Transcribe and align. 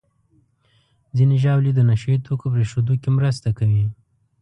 ځینې 1.17 1.35
ژاولې 1.43 1.71
د 1.75 1.79
نشهیي 1.89 2.17
توکو 2.25 2.45
پرېښودو 2.53 2.93
کې 3.01 3.09
مرسته 3.17 3.49
کوي. 3.57 3.85